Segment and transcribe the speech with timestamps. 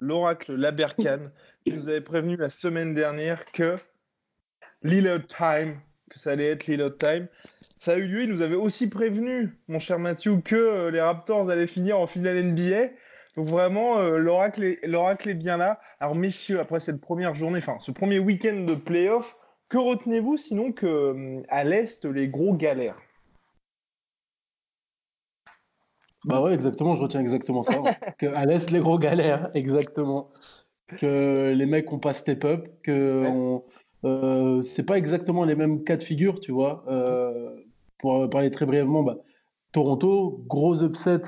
[0.00, 1.18] L'oracle Labercan
[1.64, 3.76] qui nous avait prévenu la semaine dernière que
[4.84, 7.26] Lillard Time, que ça allait être Lillard Time.
[7.78, 11.00] Ça a eu lieu, il nous avait aussi prévenu, mon cher Mathieu, que euh, les
[11.00, 12.92] Raptors allaient finir en finale NBA.
[13.34, 15.80] Donc vraiment, euh, l'oracle est, l'oracle est bien là.
[15.98, 19.36] Alors messieurs, après cette première journée, enfin ce premier week-end de playoff,
[19.68, 22.98] que retenez-vous sinon que euh, à l'Est, les gros galères?
[26.24, 27.72] Bah ouais, exactement, je retiens exactement ça.
[28.18, 30.30] que à l'Est, les gros galères, exactement.
[30.98, 33.28] Que les mecs ont pas step up, que Ouais.
[33.28, 33.64] on-
[34.04, 36.84] euh, c'est pas exactement les mêmes cas de figure, tu vois.
[36.88, 37.56] Euh,
[37.98, 39.16] pour parler très brièvement, bah,
[39.72, 41.22] Toronto, gros upset,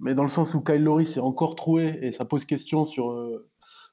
[0.00, 3.10] mais dans le sens où Kyle Lowry s'est encore troué et ça pose question sur,
[3.10, 3.48] euh,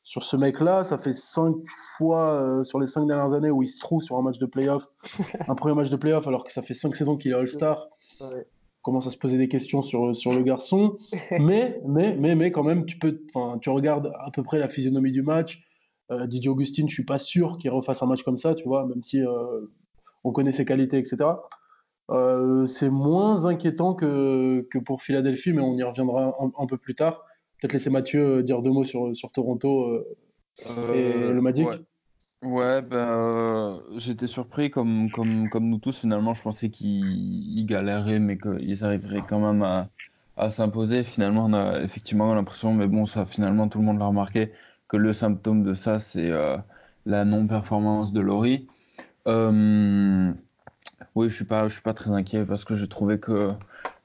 [0.06, 0.86] sur ce mec-là.
[0.86, 1.56] Ça fait cinq
[1.98, 4.46] fois euh, sur les cinq dernières années où il se trouve sur un match de
[4.46, 4.88] playoff,
[5.50, 7.88] un premier match de playoff, alors que ça fait cinq saisons qu'il est All-Star.
[8.22, 8.48] Ouais.
[8.82, 10.96] Commence à se poser des questions sur, sur le garçon.
[11.40, 13.20] mais, mais, mais, mais quand même, tu, peux,
[13.62, 15.64] tu regardes à peu près la physionomie du match.
[16.12, 18.86] Euh, Didier Augustine, je suis pas sûr qu'il refasse un match comme ça, tu vois,
[18.86, 19.62] même si euh,
[20.24, 21.18] on connaît ses qualités, etc.
[22.12, 26.78] Euh, c'est moins inquiétant que, que pour Philadelphie, mais on y reviendra un, un peu
[26.78, 27.24] plus tard.
[27.66, 30.06] Peut-être laisser Mathieu euh, dire deux mots sur, sur Toronto euh,
[30.60, 31.66] et Euh, le Magic.
[31.66, 31.80] ouais.
[32.44, 36.36] Ouais, ben, j'étais surpris comme, comme, comme nous tous finalement.
[36.36, 39.90] Je pensais qu'ils ils galéreraient, mais qu'ils arriveraient quand même à,
[40.38, 41.04] à s'imposer.
[41.04, 44.52] Finalement, on a effectivement l'impression, mais bon, ça finalement tout le monde l'a remarqué,
[44.88, 46.58] que le symptôme de ça, c'est euh,
[47.08, 48.68] la non-performance de Laurie.
[49.28, 50.32] Euh,
[51.16, 53.54] oui, je suis pas, je suis pas très inquiet parce que j'ai trouvé que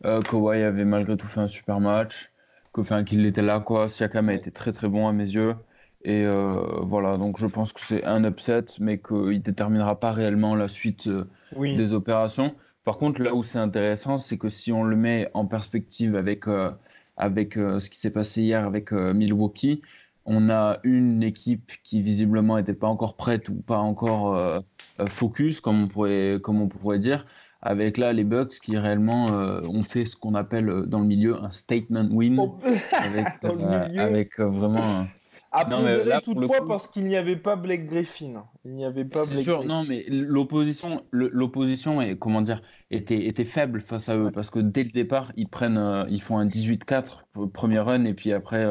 [0.07, 2.31] euh, Kawhi avait malgré tout fait un super match,
[2.79, 3.89] enfin, qu'il était là, quoi.
[3.89, 5.55] Siakam a été très très bon à mes yeux.
[6.03, 10.55] Et euh, voilà, donc je pense que c'est un upset, mais qu'il déterminera pas réellement
[10.55, 11.25] la suite euh,
[11.57, 11.75] Oui.
[11.75, 12.55] des opérations.
[12.85, 16.49] Par contre, là où c'est intéressant, c'est que si on le met en perspective avec,
[16.49, 16.71] euh,
[17.19, 19.83] avec ce qui s'est passé hier avec Milwaukee,
[20.25, 24.63] on a une équipe qui visiblement n'était pas encore prête ou pas encore
[25.09, 27.27] focus, comme on pourrait, comme on pourrait dire,
[27.63, 31.07] avec là les Bucks qui réellement euh, ont fait ce qu'on appelle euh, dans le
[31.07, 32.55] milieu un statement win, Oh,
[32.93, 35.05] avec, euh, avec euh, vraiment...
[35.53, 38.45] un- toutefois coup- parce qu'il n'y avait pas Blake Griffin.
[38.65, 39.75] Il n'y avait pas C'est Blake sûr, Griffin.
[39.75, 44.61] non, mais l'opposition, l'opposition est, comment dire, était, était faible face à eux parce que
[44.61, 48.33] dès le départ, ils prennent, euh, ils font un 18-4 au premier run et puis
[48.33, 48.65] après,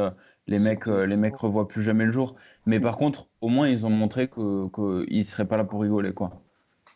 [0.47, 2.35] les mecs, les mecs revoient plus jamais le jour.
[2.65, 5.81] Mais par contre, au moins, ils ont montré que, que ils seraient pas là pour
[5.81, 6.41] rigoler, quoi.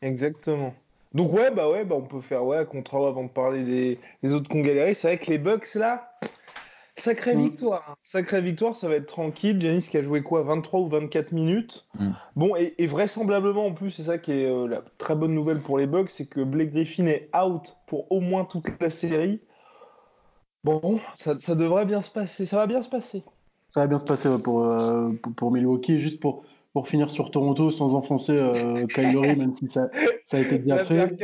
[0.01, 0.73] Exactement.
[1.13, 4.33] Donc ouais, bah ouais, bah on peut faire ouais, contre avant de parler des, des
[4.33, 4.93] autres galéré.
[4.93, 6.11] C'est vrai que les Bucks là,
[6.95, 7.43] sacrée Mm.
[7.43, 7.85] victoire.
[7.91, 7.95] hein.
[8.01, 9.59] Sacrée victoire, ça va être tranquille.
[9.61, 11.85] Giannis qui a joué quoi, 23 ou 24 minutes.
[11.99, 12.11] Mm.
[12.35, 15.61] Bon, et, et vraisemblablement en plus, c'est ça qui est euh, la très bonne nouvelle
[15.61, 19.39] pour les Bucks, c'est que Blake Griffin est out pour au moins toute la série.
[20.63, 23.23] Bon, ça, ça devrait bien se passer, ça va bien se passer.
[23.69, 25.99] Ça va bien se passer ouais, pour, euh, pour, pour Milwaukee.
[25.99, 28.85] Juste pour, pour finir sur Toronto, sans enfoncer euh,
[29.35, 29.89] même si ça,
[30.25, 31.15] ça a été bien La fait.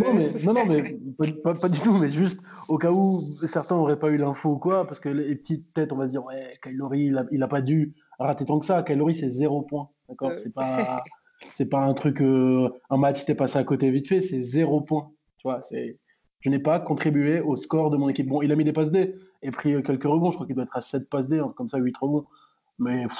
[0.00, 3.22] Non, mais, non, non, mais pas, pas- pas du tout, mais juste au cas où
[3.46, 6.12] certains n'auraient pas eu l'info ou quoi, parce que les petites têtes, on va se
[6.12, 8.82] dire, ouais, Kyle Lowry, il a, il a pas dû rater tant que ça.
[8.82, 10.32] Kyle Lowry, c'est zéro point, d'accord?
[10.36, 11.02] C'est pas,
[11.42, 14.82] c'est pas un truc, euh, un match, t'es passé à côté vite fait, c'est zéro
[14.82, 15.10] point.
[15.38, 15.98] Tu vois, c'est,
[16.40, 18.28] je n'ai pas contribué au score de mon équipe.
[18.28, 20.64] Bon, il a mis des passes D et pris quelques rebonds, je crois qu'il doit
[20.64, 22.26] être à 7 passes D, hein, comme ça, 8 rebonds.
[22.78, 23.18] Mais pff,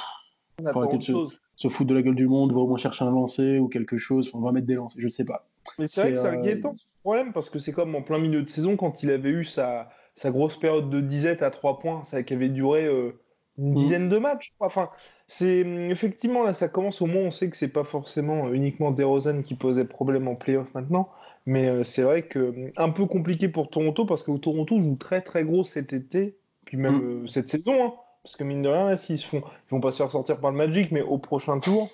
[0.60, 1.40] On attend arrêter autre chose.
[1.56, 3.98] Se foutre de la gueule du monde, va au moins chercher un lancer ou quelque
[3.98, 5.46] chose, on va mettre des lancers, je sais pas.
[5.78, 8.02] Mais c'est vrai que C'est, c'est euh, inquiétant ce problème parce que c'est comme en
[8.02, 11.50] plein milieu de saison quand il avait eu sa, sa grosse période de disette à
[11.50, 13.12] 3 points, ça qui avait duré euh,
[13.58, 13.74] une Mhm.
[13.74, 14.50] dizaine de matchs.
[14.50, 14.66] je crois.
[14.66, 14.90] Enfin,
[15.28, 17.22] c'est effectivement là, ça commence au moins.
[17.22, 21.10] On sait que c'est pas forcément euh, uniquement DeRozan qui posait problème en playoff maintenant,
[21.46, 25.22] mais euh, c'est vrai que un peu compliqué pour Toronto parce que Toronto joue très
[25.22, 27.24] très gros cet été, puis même Mhm.
[27.24, 27.84] euh, cette saison.
[27.84, 30.10] hein, parce que mine de rien, là, s'ils se font, ils vont pas se faire
[30.10, 31.90] sortir par le Magic, mais au prochain tour.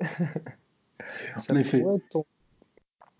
[0.00, 1.82] ça En effet.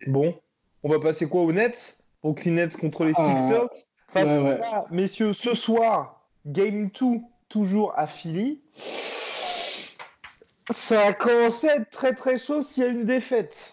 [0.07, 0.39] Bon,
[0.83, 1.99] on va passer quoi aux Nets?
[2.23, 3.69] Brooklyn Nets contre les Ah, Sixers.
[4.13, 8.63] Parce ouais, là, messieurs, ce soir, Game 2, toujours à Philly.
[10.73, 13.73] Ça a commencé à être très très chaud s'il y a une défaite.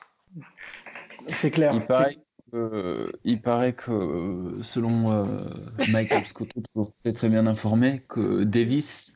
[1.42, 1.74] C'est clair.
[1.74, 2.18] Il paraît,
[2.53, 5.25] que, il paraît que, selon euh,
[5.91, 9.13] Michael Scott, toujours très, bien informé, que Davis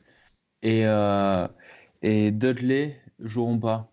[0.62, 1.46] et, euh,
[2.02, 3.92] et Dudley joueront pas.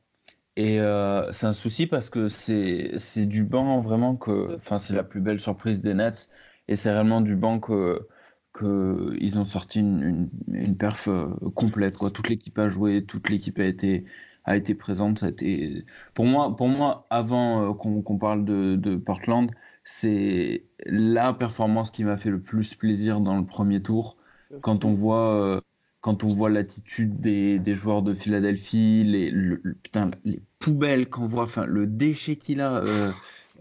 [0.57, 4.56] Et euh, c'est un souci parce que c'est du banc vraiment que.
[4.56, 6.30] Enfin, c'est la plus belle surprise des Nets.
[6.68, 8.07] Et c'est réellement du banc que,
[8.53, 11.97] que ils ont sorti une, une, une perf euh, complète.
[11.97, 12.12] Quoi.
[12.12, 14.06] Toute l'équipe a joué, toute l'équipe a été,
[14.45, 15.19] a été présente.
[15.19, 15.86] Ça a été...
[16.13, 19.51] pour, moi, pour moi, avant euh, qu'on qu'on parle de, de Portland,
[19.83, 24.18] c'est la performance qui m'a fait le plus plaisir dans le premier tour.
[24.62, 25.33] Quand on voit.
[25.36, 25.62] euh,
[26.01, 31.09] quand on voit l'attitude des, des joueurs de Philadelphie, les, le- le- putain, les poubelles
[31.09, 33.12] qu'on voit, enfin, le déchet qu'il a, euh,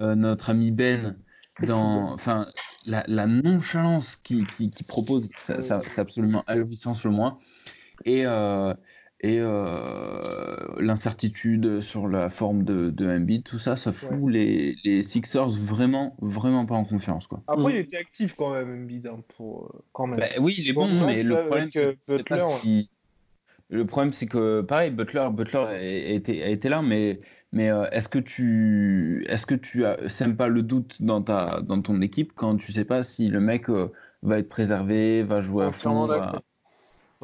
[0.00, 1.16] euh, notre ami Ben,
[1.58, 2.48] dans, enfin,
[2.84, 7.38] la, la nonchalance qu'il qui, qui propose, c'est absolument ahurissant selon moi.
[8.04, 8.74] Et, euh,
[9.24, 15.02] et euh, l'incertitude sur la forme de, de Embiid, tout ça, ça fout les, les
[15.02, 17.42] Sixers vraiment, vraiment pas en confiance, quoi.
[17.46, 17.76] Après, Mm.
[17.76, 20.20] il était actif quand même, Embiid, hein, pour, euh, quand même.
[20.20, 22.90] Bah oui, il est bon, Bon, mais le problème, c'est euh, que si-
[23.70, 27.18] Le problème, c'est que, pareil, Butler, Butler a été, a été là, mais,
[27.52, 31.62] mais euh, est-ce que tu, est-ce que tu as, sèmes pas le doute dans ta,
[31.62, 33.90] dans ton équipe quand tu sais pas si le mec euh,
[34.22, 36.42] va être préservé, va jouer à Entièrement fond, va-.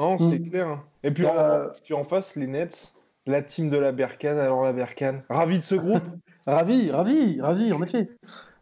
[0.00, 0.48] Non, c'est Mm.
[0.50, 0.66] clair.
[0.68, 0.82] hein.
[1.04, 2.94] Et puis, Euh, en, puis en face, les Nets,
[3.26, 5.22] la team de la Berkane, alors la Berkane.
[5.28, 6.02] Ravi de ce groupe.
[6.46, 8.08] Ravi, ravi, ravi, en effet.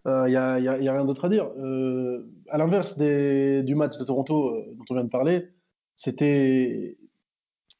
[0.04, 1.48] Il n'y a, y a- y a rien d'autre à dire.
[1.58, 5.48] Euh, à l'inverse des- du match de Toronto euh, dont on vient de parler,
[5.96, 6.96] c'était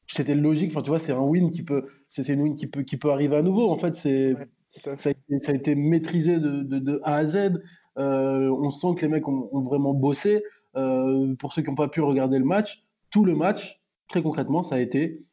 [0.07, 0.71] c'était logique.
[0.71, 2.97] Enfin, tu vois, c'est un win qui peut, c'est c'est une win qui peut, qui
[2.97, 3.69] peut arriver à nouveau.
[3.69, 7.15] En fait, c'est Ouais, ça a été, ça a été maîtrisé de, de- de A
[7.17, 7.35] à Z.
[7.97, 10.43] Euh, on sent que les mecs ont, ont vraiment bossé.
[10.77, 14.63] Euh, pour ceux qui n'ont pas pu regarder le match, tout le match, très concrètement,
[14.63, 15.23] ça a été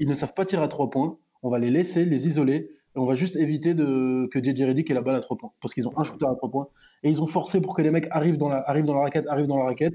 [0.00, 1.18] ils ne savent pas tirer à trois points.
[1.42, 2.70] On va les laisser, les isoler.
[2.96, 5.50] Et on va juste éviter de, que JJ Redick ait la balle à trois points.
[5.60, 6.68] Parce qu'ils ont un shooter à trois points.
[7.02, 9.26] Et ils ont forcé pour que les mecs arrivent dans la, arrivent dans la raquette,
[9.28, 9.94] arrivent dans la raquette.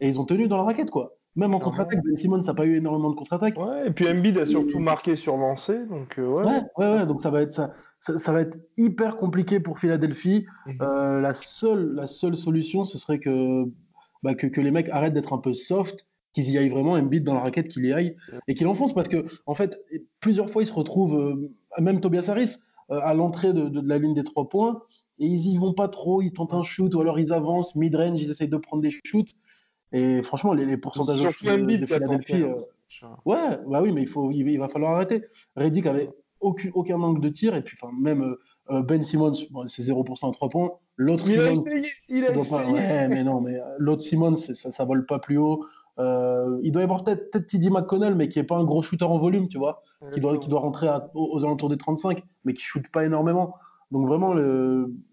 [0.00, 1.14] Et ils ont tenu dans la raquette, quoi.
[1.34, 3.56] Même en contre-attaque, Ben Simmons n'a pas eu énormément de contre-attaque.
[3.56, 6.44] Ouais, et puis Embiid a surtout marqué sur lancé, donc euh, ouais.
[6.44, 7.06] Ouais, ouais, ouais.
[7.06, 10.44] Donc ça va être, ça, ça, ça va être hyper compliqué pour Philadelphie.
[10.82, 13.64] Euh, la, seule, la seule solution, ce serait que,
[14.22, 17.24] bah, que, que les mecs arrêtent d'être un peu soft, qu'ils y aillent vraiment, Embiid
[17.24, 18.16] dans la raquette, qu'il y aille,
[18.48, 19.78] et qu'il enfonce, parce que, en fait,
[20.20, 21.50] plusieurs fois, ils se retrouvent, euh,
[21.80, 22.56] même Tobias Harris,
[22.90, 24.82] euh, à l'entrée de, de- de la ligne des trois points,
[25.18, 28.20] et ils y vont pas trop, ils tentent un shoot, ou alors ils avancent, mid-range,
[28.22, 29.28] ils essayent de prendre des shoots,
[29.92, 31.86] et franchement, les, les pourcentages de, surtout de, Embiid de.
[31.86, 32.54] Philadelphie, euh,
[33.24, 35.24] Ouais, bah oui, mais il, faut, il, il va falloir arrêter.
[35.56, 38.34] Reddick avait aucun, aucun angle de tir, et puis même
[38.70, 40.70] euh, Ben Simmons, bon, c'est 0% à 3 points.
[40.96, 42.72] L'autre Mais il a Simmons, essayé, il a pas- essayé.
[42.72, 45.64] ouais, mais non, mais l'autre Simmons, ça, ça vole pas plus haut.
[45.98, 48.82] Euh, il doit y avoir peut-être peut TD McConnell, mais qui est pas un gros
[48.82, 49.82] shooter en volume, tu vois,
[50.14, 53.04] qui doit, qui doit rentrer à- aux, aux alentours des 35, mais qui shoot pas
[53.04, 53.54] énormément.
[53.90, 54.32] Donc vraiment,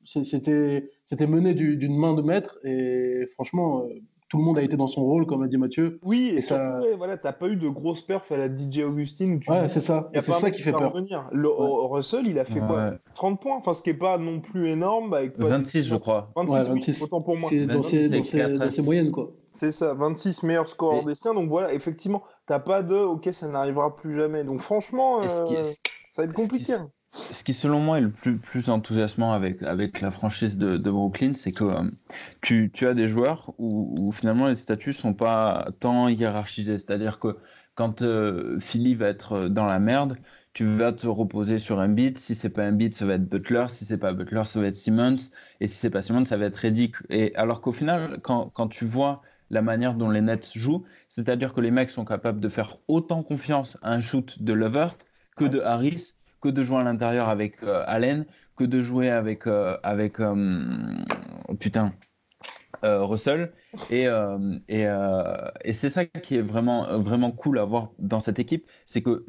[0.06, 3.94] c'était c'était mené du- d'une main de maître, et franchement, euh,
[4.30, 6.00] tout le monde a été dans son rôle, comme a dit Mathieu.
[6.04, 8.84] Oui, et, Et ça- ouais, voilà, t'as pas eu de grosse perf à la DJ
[8.84, 10.10] Augustine tu Ouais, c'est ça.
[10.14, 10.94] c'est ça qui fait peur.
[10.94, 11.28] revenir.
[11.32, 12.98] Le, Russell, il a fait quoi Ouais.
[13.16, 15.10] 30 points, enfin ce qui est pas non plus énorme.
[15.10, 16.32] bah, Avec pas 26, des- je crois.
[16.36, 17.02] 26, Ouais, oui, 26.
[17.02, 17.50] autant pour moi.
[17.50, 19.32] C'est dans 26 ses, dans ses- dans moyennes, quoi.
[19.60, 21.34] C'est ça, 26 meilleurs scoreurs Et- des siens.
[21.34, 24.46] Donc voilà, effectivement, t'as pas de ok, ça n'arrivera plus jamais.
[24.46, 25.62] Donc franchement, euh,
[26.12, 26.74] ça va être compliqué.
[26.74, 26.90] hein.
[27.32, 30.92] Ce qui, selon moi, est le plus, plus enthousiasmant avec, avec la franchise de, de
[30.92, 31.90] Brooklyn, c'est que euh,
[32.42, 36.78] tu, tu as des joueurs où, où finalement les statuts sont pas tant hiérarchisés.
[36.78, 37.36] C'est-à-dire que
[37.76, 40.18] quand euh, Philly va être dans la merde,
[40.54, 42.18] tu vas te reposer sur Embiid.
[42.18, 43.66] Si c'est pas Embiid, ça va être Butler.
[43.70, 45.16] Si c'est pas Butler, ça va être Simmons.
[45.60, 46.96] Et si c'est pas Simmons, ça va être Redick.
[47.10, 51.54] Et alors qu'au final, quand, quand tu vois la manière dont les Nets jouent, c'est-à-dire
[51.54, 54.98] que les mecs sont capables de faire autant confiance à un shoot de Levert
[55.36, 58.26] que de Harris, que de jouer à l'intérieur avec euh, Allen,
[58.56, 60.66] que de jouer avec, euh, avec euh,
[61.60, 61.94] putain,
[62.82, 63.52] Russell.
[63.90, 64.06] Et,
[64.70, 64.88] et,
[65.66, 69.26] et c'est ça qui est vraiment, vraiment cool à voir dans cette équipe, c'est que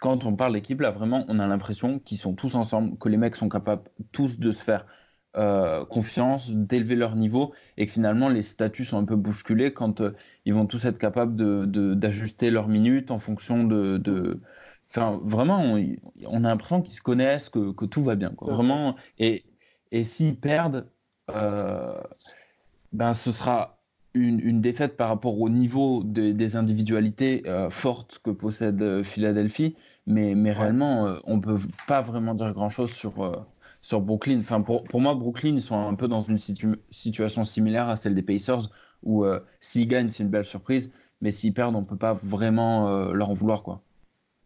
[0.00, 3.18] quand on parle d'équipe, là, vraiment, on a l'impression qu'ils sont tous ensemble, que les
[3.18, 4.86] mecs sont capables tous de se faire
[5.36, 10.00] euh, confiance, d'élever leur niveau, et que finalement, les statuts sont un peu bousculés quand
[10.00, 10.12] euh,
[10.44, 13.96] ils vont tous être capables de- de- d'ajuster leurs minutes en fonction de...
[13.98, 14.40] de...
[14.90, 15.86] Enfin, vraiment, on,
[16.26, 18.30] on a l'impression qu'ils se connaissent, que, que tout va bien.
[18.30, 18.52] Quoi.
[18.52, 19.44] Vraiment, et,
[19.92, 20.88] et s'ils perdent,
[21.30, 21.94] euh,
[22.92, 23.78] ben, ce sera
[24.14, 29.76] une, une défaite par rapport au niveau de- des individualités euh, fortes que possède Philadelphie,
[30.08, 33.22] mais, mais réellement, euh, on peut pas vraiment dire grand-chose sur,
[33.80, 34.40] sur Brooklyn.
[34.40, 37.96] Enfin, pour, pour moi, Brooklyn, ils sont un peu dans une situ- situation similaire à
[37.96, 38.70] celle des Pacers,
[39.02, 42.88] où euh, s'ils gagnent, c'est une belle surprise, mais s'ils perdent, on peut pas vraiment
[42.88, 43.62] euh, leur en vouloir.
[43.62, 43.82] Quoi.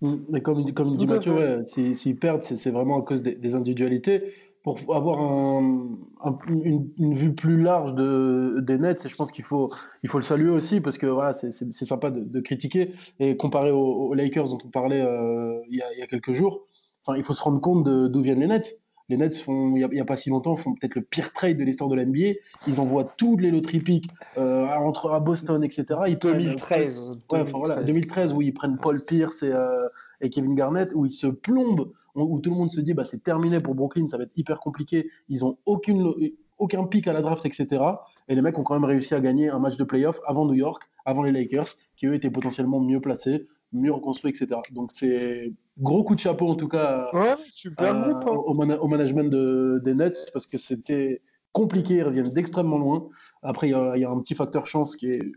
[0.00, 0.36] Mm.
[0.36, 4.22] Et comme, comme dit Mathieu, ouais, s'ils perdent, c'est vraiment à cause des, des, individualités.
[4.62, 5.90] Pour avoir un,
[6.22, 9.70] un, une, une, vue plus large de, des Nets, et je pense qu'il faut,
[10.02, 12.92] il faut le saluer aussi, parce que voilà, c'est sympa de, de, critiquer.
[13.20, 16.06] Et comparé aux, aux, Lakers dont on parlait euh, il, y a, il, y a,
[16.06, 16.66] quelques jours,
[17.04, 18.80] enfin, il faut se rendre compte d'où viennent les Nets.
[19.08, 21.58] Les Nets, font, il n'y a, a, pas si longtemps, font peut-être le pire trade
[21.58, 22.38] de l'histoire de l'NBA.
[22.66, 24.08] Ils envoient toutes les loteries piques
[24.38, 25.84] euh, entre à Boston, etc.
[26.06, 26.56] Ils 2013.
[26.58, 27.00] Prennent, 2013.
[27.30, 29.86] Ouais, enfin, voilà, 2013, où ils prennent Paul Pierce et, euh,
[30.20, 33.22] et Kevin Garnett, où ils se plombent, où tout le monde se dit bah, c'est
[33.22, 35.10] terminé pour Brooklyn, ça va être hyper compliqué.
[35.28, 36.14] Ils ont aucune,
[36.58, 37.82] aucun pic à la draft, etc.
[38.28, 40.54] Et les mecs ont quand même réussi à gagner un match de playoff avant New
[40.54, 43.42] York, avant les Lakers, qui eux étaient potentiellement mieux placés,
[43.74, 44.60] mieux reconstruits, etc.
[44.72, 48.42] Donc c'est gros coup de chapeau en tout cas ouais, super groupe, hein.
[48.46, 51.20] au, man au, management de, des Nets parce que c'était
[51.52, 53.08] compliqué, ils reviennent d'extrêmement loin.
[53.42, 55.32] Après, il y, y, a un petit facteur chance qui est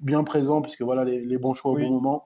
[0.00, 1.84] bien présent puisque voilà les, les bons choix oui.
[1.84, 2.24] au bon moment.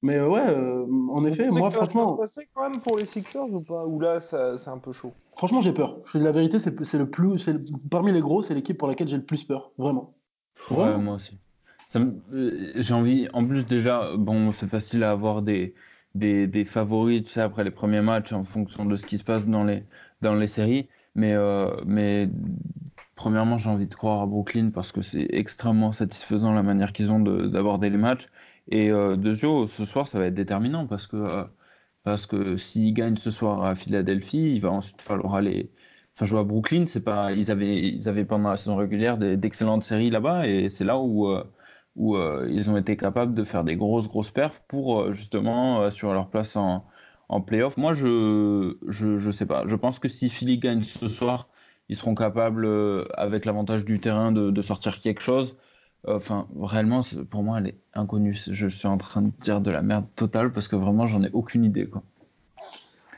[0.00, 2.16] Mais ouais, euh, en effet, moi franchement.
[2.18, 3.84] Ça se quand même pour les Sixers ou pas?
[3.84, 5.12] Ou là, c'est un peu chaud?
[5.36, 5.98] Franchement, j'ai peur.
[6.14, 7.48] La vérité, c'est le plus.
[7.48, 9.72] Le, parmi les gros, c'est l'équipe pour laquelle j'ai le plus peur.
[9.76, 10.14] Vraiment.
[10.70, 11.38] Ouais, moi aussi.
[11.96, 13.28] Euh, j'ai envie.
[13.32, 15.74] En plus, déjà, bon, c'est facile à avoir des,
[16.14, 19.24] des, des, favoris, tu sais, après les premiers matchs, en fonction de ce qui se
[19.24, 19.84] passe dans les,
[20.20, 20.88] dans les séries.
[21.14, 22.28] Mais, euh, mais
[23.16, 27.12] premièrement, j'ai envie de croire à Brooklyn parce que c'est extrêmement satisfaisant la manière qu'ils
[27.12, 28.28] ont d'aborder les matchs.
[28.70, 31.44] Et euh, Dezio, ce soir, ça va être déterminant parce que, euh,
[32.30, 35.70] que s'ils gagnent ce soir à Philadelphie, il va ensuite falloir aller.
[36.14, 37.32] Enfin, jouer à Brooklyn, c'est pas.
[37.32, 41.28] Ils avaient, ils avaient pendant la saison régulière d'excellentes séries là-bas et c'est là où,
[41.98, 45.82] où euh, ils ont été capables de faire des grosses, grosses perfs pour euh, justement
[45.82, 46.86] assurer leur place en,
[47.28, 47.76] en playoff.
[47.76, 49.64] Moi, je, je, je sais pas.
[49.66, 51.48] Je pense que si Philly gagne ce soir,
[51.88, 55.56] ils seront capables, euh, avec l'avantage du terrain, de, de sortir quelque chose.
[56.06, 58.32] Enfin, réellement, pour moi, elle est inconnue.
[58.32, 61.30] Je suis en train de dire de la merde totale parce que vraiment, j'en ai
[61.32, 61.86] aucune idée.
[61.86, 62.02] Quoi.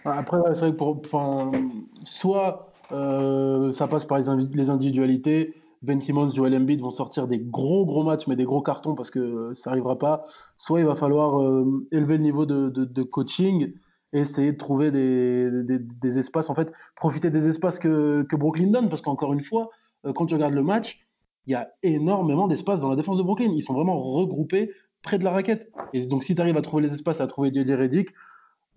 [0.07, 1.59] Après, c'est vrai que
[2.05, 5.55] soit euh, ça passe par les, les, individualités.
[5.83, 9.11] Ben Simmons, Joel Embiid vont sortir des gros gros matchs, mais des gros cartons parce
[9.11, 10.25] que ça n'arrivera pas.
[10.59, 13.73] Soit il va falloir euh, élever le niveau de, coaching
[14.13, 18.71] et essayer de trouver des, des, espaces, en fait, profiter des espaces que, que Brooklyn
[18.71, 19.71] donne parce qu'encore une fois,
[20.05, 21.01] euh, quand tu regardes le match,
[21.47, 23.53] il y a énormément d'espace dans la défense de Brooklyn.
[23.55, 24.73] Ils sont vraiment regroupés
[25.03, 25.71] près de la raquette.
[25.95, 28.11] Et donc, si tu arrives à trouver les espaces, à trouver JJ Reddick,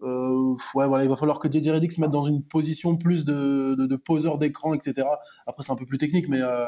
[0.03, 3.75] euh, voilà, il va falloir que JJ Reddick se mette dans une position plus de,
[3.75, 5.07] de, poseur d'écran, etc.
[5.47, 6.65] Après, c'est un peu plus technique, mais euh,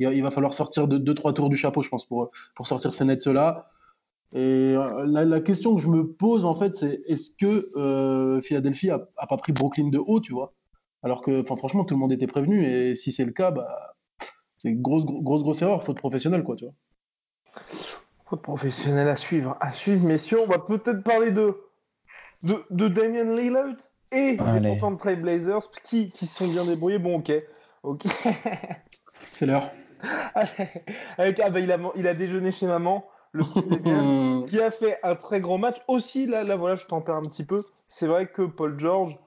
[0.00, 2.92] il, il, va falloir sortir de 2-3 tours du chapeau, je pense, pour, pour sortir
[2.92, 3.70] ces nets-là.
[4.32, 8.40] Et euh, la, la, question que je me pose, en fait, c'est est-ce que euh,
[8.40, 10.54] Philadelphie a, a, pas pris Brooklyn de haut, tu vois?
[11.02, 13.96] Alors que, franchement, tout le monde était prévenu, et si c'est le cas, bah
[14.58, 16.74] c'est une grosse, grosse, grosse erreur, faute professionnelle, quoi, tu vois.
[18.26, 19.56] Faute professionnelle à suivre.
[19.58, 21.56] À suivre, messieurs, on va peut-être parler de,
[22.42, 23.76] de, de Damian Lillard
[24.12, 24.60] et Allez.
[24.60, 26.98] des Portland Trail Blazers qui, qui sont bien débrouillés.
[26.98, 27.32] Bon, ok.
[27.82, 28.02] ok.
[29.12, 29.70] c'est l'heure.
[31.18, 34.98] Avec, ah bah, il, a, il a déjeuné chez maman, le petit qui a fait
[35.02, 35.76] un très grand match.
[35.88, 37.62] Aussi, là, là voilà, je t'en perds un petit peu.
[37.88, 39.18] C'est vrai que Paul George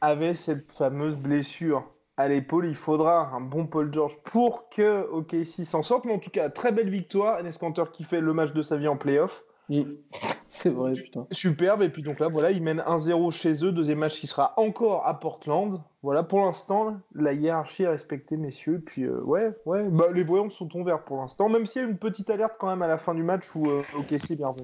[0.00, 1.84] avait cette fameuse blessure
[2.16, 6.04] à l'épaule, il faudra un bon Paul George pour que OKC s'en sorte.
[6.06, 7.40] Mais en tout cas, très belle victoire.
[7.40, 9.44] Enes Kanter qui fait le match de sa vie en playoff.
[9.68, 9.82] Mmh.
[10.48, 11.26] C'est vrai, putain.
[11.32, 11.82] Superbe.
[11.82, 13.72] Et puis donc là, voilà, ils mènent 1-0 chez eux.
[13.72, 15.80] Deuxième match qui sera encore à Portland.
[16.02, 18.82] Voilà, pour l'instant, la hiérarchie est respectée, messieurs.
[18.84, 21.48] Puis euh, ouais, ouais, bah, les voyants sont en vert pour l'instant.
[21.48, 23.68] Même s'il y a une petite alerte quand même à la fin du match où
[23.68, 24.54] euh, OKC est bien.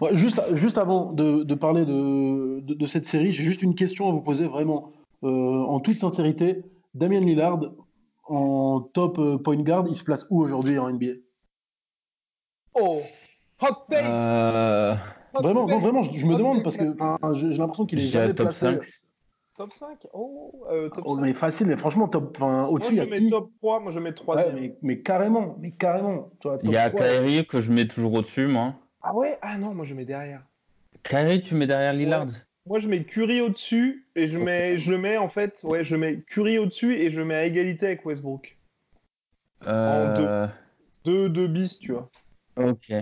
[0.00, 3.76] Ouais, juste, juste avant de, de parler de, de, de cette série, j'ai juste une
[3.76, 4.90] question à vous poser vraiment.
[5.22, 7.60] Euh, en toute sincérité, Damien Lillard,
[8.24, 11.12] en top point guard, il se place où aujourd'hui en NBA
[12.74, 13.00] Oh
[13.62, 14.94] Hot take euh...
[15.34, 16.84] Vraiment, non, vraiment, je, je me demande parce que
[17.34, 18.66] j'ai l'impression qu'il est jamais top placé.
[18.66, 18.80] 5.
[19.56, 21.22] Top 5 Oh, euh, top oh 5.
[21.22, 23.80] mais facile, mais franchement, top, au-dessus, il y Moi, a je mets qui top 3,
[23.80, 26.30] moi, je mets 3 ouais, mais, mais, carrément, mais carrément.
[26.40, 28.74] Toi, il y a Kyrie que je mets toujours au-dessus, moi.
[29.02, 29.38] Ah ouais?
[29.42, 30.42] Ah non, moi, je mets derrière.
[31.02, 32.32] Kyrie, tu mets derrière Lillard ouais.
[32.66, 36.20] Moi, je mets Curry au-dessus et je mets, je mets en fait, ouais, je mets
[36.20, 38.56] Curry au-dessus et je mets à égalité avec Westbrook.
[39.66, 40.46] Euh...
[40.46, 40.48] En
[41.04, 42.08] deux, deux, deux bis, tu vois.
[42.56, 42.92] Ok.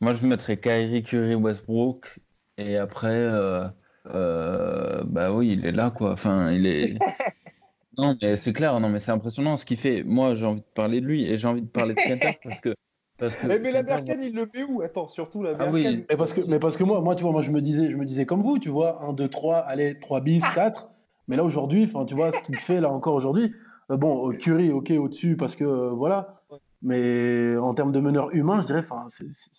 [0.00, 2.18] Moi, je mettrais Kyrie, Curry, Westbrook
[2.56, 3.66] et après, euh,
[4.14, 6.12] euh, bah oui, il est là, quoi.
[6.12, 6.98] Enfin, il est.
[7.98, 10.02] non, mais c'est clair, non, mais c'est impressionnant ce qu'il fait.
[10.04, 12.60] Moi, j'ai envie de parler de lui et j'ai envie de parler de Kanter parce
[12.60, 12.74] que
[13.18, 14.80] parce que, mais, mais la Berkane, il le met où?
[14.80, 15.68] Attends, surtout la Berkane.
[15.68, 16.06] Ah oui.
[16.08, 17.96] mais, parce que, mais parce que moi, moi, tu vois, moi, je me disais, je
[17.96, 20.88] me disais comme vous, tu vois, 1, 2, 3, allez, 3 bis, 4.
[21.26, 23.52] Mais là, aujourd'hui, tu vois, ce qu'il fait là encore aujourd'hui,
[23.90, 26.42] euh, bon, Curry, ok, au-dessus, parce que euh, voilà.
[26.82, 28.82] Mais en termes de meneur humain, je dirais,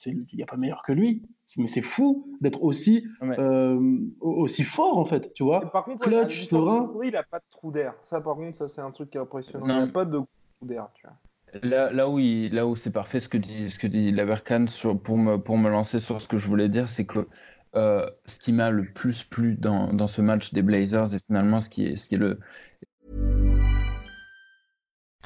[0.06, 1.24] il n'y a pas meilleur que lui.
[1.58, 5.70] Mais c'est fou d'être aussi, euh, aussi fort, en fait, tu vois.
[5.72, 6.92] par contre, Clutch, serein.
[7.04, 7.94] il n'a pas de trou d'air.
[8.04, 9.66] Ça, par contre, ça, c'est un truc qui est impressionnant.
[9.66, 11.16] Il n'a pas de trou d'air, tu vois.
[11.64, 14.66] Là, là où, là où c'est parfait, ce que dit, ce que dit Lavercan
[15.04, 17.28] pour me, pour me lancer sur ce que je voulais dire, c'est que
[17.76, 21.60] euh, ce qui m'a le plus plu dans, dans ce match des Blazers et finalement
[21.60, 22.40] ce qui est, ce qui est le,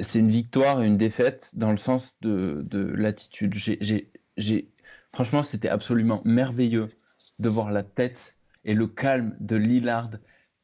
[0.00, 3.54] C'est une victoire et une défaite dans le sens de, de l'attitude.
[5.12, 6.88] Franchement, c'était absolument merveilleux
[7.40, 10.10] de voir la tête et le calme de Lillard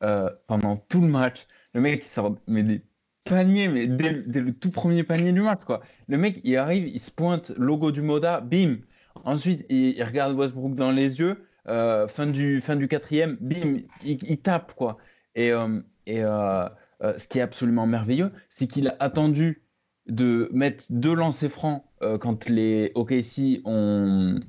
[0.02, 1.46] euh, pendant tout le match.
[1.74, 2.82] Le mec qui sort mais des
[3.24, 5.80] paniers, mais dès, le tout premier panier du match, quoi.
[6.08, 8.78] Le mec, il arrive, il se pointe, logo du Moda, bim.
[9.24, 14.98] Ensuite, il regarde Westbrook dans les yeux euh, fin, du, quatrième, bim, il, tape, quoi.
[15.34, 15.48] Et,
[16.06, 16.68] et euh,
[17.00, 19.62] ce qui est absolument merveilleux, c'est qu'il a attendu
[20.06, 21.84] de mettre deux lancers francs
[22.20, 24.40] quand les OKC ont,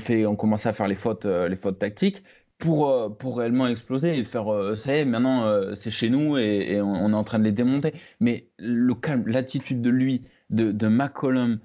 [0.00, 1.26] fait, ont commencé à faire les fautes,
[1.56, 2.22] fautes tactiques
[2.58, 7.10] pour, pour réellement exploser et faire ça y est, maintenant c'est chez nous et, on,
[7.10, 7.94] est en train de les démonter.
[8.18, 11.60] Mais l'attitude de lui, de, de McCollum,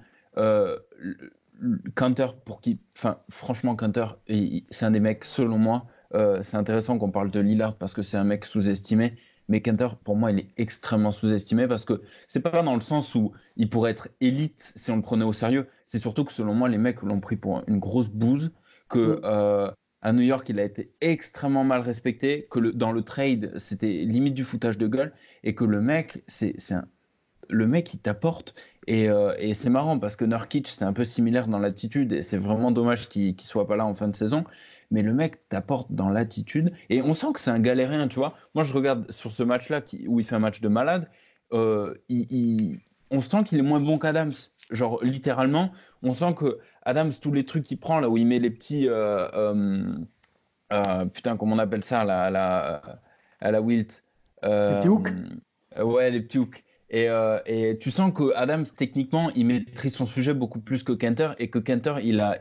[1.94, 2.78] Counter, pour qui,
[3.30, 4.06] franchement, Counter,
[4.70, 8.02] c'est un des mecs, selon moi, euh, c'est intéressant qu'on parle de Lillard parce que
[8.02, 9.14] c'est un mec sous-estimé.
[9.48, 13.14] Mais Counter, pour moi, il est extrêmement sous-estimé parce que c'est pas dans le sens
[13.14, 15.68] où il pourrait être élite si on le prenait au sérieux.
[15.86, 18.50] C'est surtout que selon moi, les mecs l'ont pris pour une grosse bouse.
[18.88, 19.70] Que euh,
[20.02, 22.46] à New York, il a été extrêmement mal respecté.
[22.50, 25.12] Que le, dans le trade, c'était limite du foutage de gueule.
[25.44, 26.86] Et que le mec, c'est un,
[27.48, 28.54] le mec, il t'apporte.
[28.88, 32.36] Euh, et, c'est marrant parce que Nurkic, c'est un peu similaire dans l'attitude et c'est
[32.36, 34.44] vraiment dommage qu'il ne soit pas là en fin de saison.
[34.90, 38.34] Mais le mec t'apporte dans l'attitude et on sent que c'est un galérien, tu vois.
[38.54, 41.08] Moi, je regarde sur ce match-là où il fait un match de malade.
[41.52, 41.94] Euh,
[43.10, 44.32] on sent qu'il est moins bon qu'Adams.
[44.70, 45.72] Genre, littéralement,
[46.02, 48.86] on sent que Adams, tous les trucs qu'il prend, là où il met les petits.
[48.88, 49.82] Euh,
[51.12, 52.82] putain, comment on appelle ça, là, à la,
[53.40, 54.02] à la Wilt
[54.42, 55.08] Les petits hooks
[55.78, 56.64] Ouais, les petits hooks.
[56.94, 61.30] Euh, et, tu sens que Adams, techniquement, il maîtrise son sujet beaucoup plus que Kenter
[61.38, 62.38] et que Kenter, il a,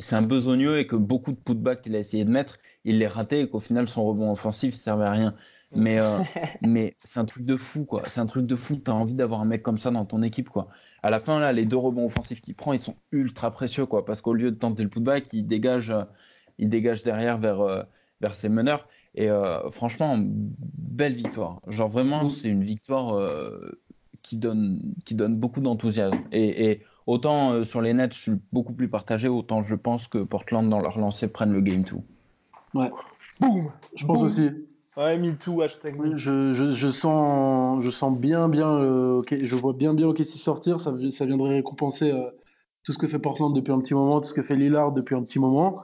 [0.00, 3.06] c'est un besogneux et que beaucoup de putbacks qu'il a essayé de mettre, il les
[3.06, 5.34] raté et qu'au final, son rebond offensif ne servait à rien.
[5.76, 6.18] Mais, euh,
[6.62, 8.02] mais c'est un truc de fou, quoi.
[8.06, 8.76] C'est un truc de fou.
[8.76, 10.68] Tu as envie d'avoir un mec comme ça dans ton équipe, quoi.
[11.02, 14.04] À la fin, là, les deux rebonds offensifs qu'il prend, ils sont ultra précieux, quoi.
[14.04, 15.94] Parce qu'au lieu de tenter le putback, il dégage,
[16.58, 17.82] il dégage derrière vers, euh,
[18.20, 18.88] vers ses meneurs.
[19.18, 21.60] Et euh, franchement, belle victoire.
[21.66, 22.28] Genre vraiment, mm.
[22.28, 23.80] c'est une victoire euh,
[24.22, 26.20] qui, donne, qui donne beaucoup d'enthousiasme.
[26.30, 30.18] Et, autant euh, sur les nets, je suis beaucoup plus partagé, autant je pense que
[30.18, 31.96] Portland, dans leur lancée, prennent le game 2.
[32.78, 32.92] Ouais.
[33.40, 34.50] Boum Je pense aussi.
[34.96, 39.94] Ouais, me too, hashtag je, je, je, sens, je sens bien, bien, je vois bien,
[39.94, 40.80] bien OKC sortir.
[40.80, 42.12] Ça, ça viendrait récompenser
[42.84, 45.16] tout ce que fait Portland depuis un petit moment, tout ce que fait Lillard depuis
[45.16, 45.82] un petit moment.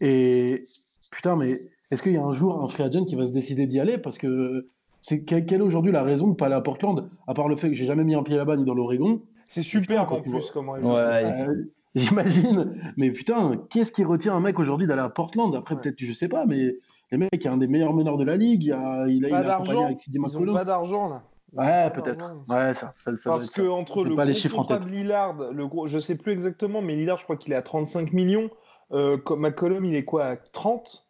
[0.00, 0.64] Et
[1.10, 3.66] putain, mais est-ce qu'il y a un jour un free agent qui va se décider
[3.66, 4.66] d'y aller Parce que
[5.02, 7.56] c'est quelle est aujourd'hui la raison de ne pas aller à Portland À part le
[7.56, 9.20] fait que j'ai jamais mis un pied là-bas ni dans l'Oregon.
[9.48, 11.54] C'est super en plus, comment ouais, euh,
[11.94, 12.92] J'imagine.
[12.96, 16.28] Mais putain, qu'est-ce qui retient un mec aujourd'hui d'aller à Portland Après, peut-être, je sais
[16.28, 16.78] pas, mais
[17.10, 18.62] le mec est un des meilleurs meneurs de la ligue.
[18.64, 19.94] Il a, il a, pas d'argent.
[20.10, 21.22] Ils n'ont pas d'argent là.
[21.52, 22.36] Ouais, peut-être.
[22.48, 25.86] Ouais, ça, ça, ça Parce que entre le pas gros contrat de Lillard, le gros,
[25.86, 28.48] je sais plus exactement, mais Lillard, je crois qu'il est à 35 millions.
[28.92, 31.04] Euh, McCollum, il est quoi à 30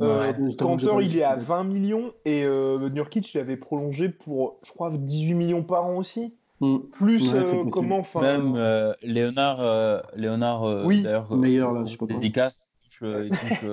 [0.00, 0.32] euh,
[1.02, 5.34] il est à 20 millions et euh, Nurkic il avait prolongé pour, je crois, 18
[5.34, 6.34] millions par an aussi.
[6.60, 6.78] Mm.
[6.92, 9.60] Plus euh, comment enfin Même euh, Léonard,
[10.16, 11.02] Léonard oui.
[11.02, 12.68] d'ailleurs, meilleur là, je dédicace,
[13.02, 13.64] il touche,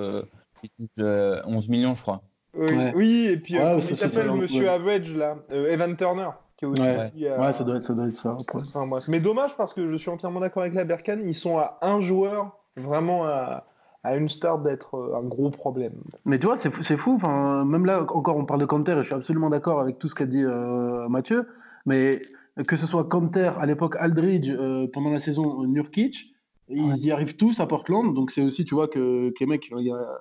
[0.98, 2.22] 11 millions, je crois.
[2.54, 6.28] Oui, et puis il s'appelle Monsieur Average là, Evan Turner.
[6.56, 7.52] Qui est aussi, ouais.
[7.52, 7.94] ça doit être ça.
[7.94, 11.34] Doit être ça Mais dommage parce que je suis entièrement d'accord avec la Berkane, ils
[11.34, 13.64] sont à un joueur vraiment à
[14.04, 15.94] à une star d'être euh, un gros problème.
[16.24, 17.14] Mais tu vois, c'est fou.
[17.14, 20.08] Enfin, même là, encore, on parle de Canter et je suis absolument d'accord avec tout
[20.08, 21.46] ce qu'a dit euh, Mathieu.
[21.86, 22.22] Mais
[22.66, 26.34] que ce soit Canter, à l'époque Aldridge, euh, pendant la saison Nurkic,
[26.68, 28.14] ils y arrivent tous à Portland.
[28.14, 30.20] Donc c'est aussi, tu vois, que, que les mecs, il y a,